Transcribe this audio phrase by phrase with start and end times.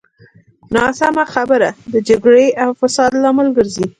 [0.75, 3.85] ناسمه خبره د جګړې او فساد لامل ګرځي.